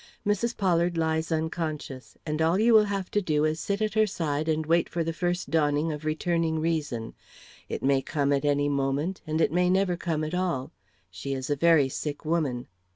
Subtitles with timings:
[0.25, 0.57] Mrs.
[0.57, 4.07] Pollard lies unconscious, and all you will have to do is to sit at her
[4.07, 7.13] side and wait for the first dawning of returning reason.
[7.69, 10.71] It may come at any moment, and it may never come at all.
[11.11, 12.65] She is a very sick woman."